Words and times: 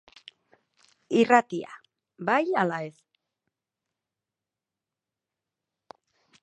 Irratia, 1.23 1.75
bai 2.31 2.41
ala 2.63 2.81
ez? 2.87 2.95